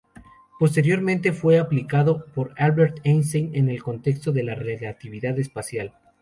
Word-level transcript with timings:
Posteriormente 0.57 1.31
fue 1.31 1.59
aplicado 1.59 2.25
por 2.33 2.55
Albert 2.57 3.01
Einstein 3.03 3.51
en 3.53 3.69
el 3.69 3.83
contexto 3.83 4.31
de 4.31 4.41
la 4.41 4.55
relatividad 4.55 5.37
especial. 5.37 5.93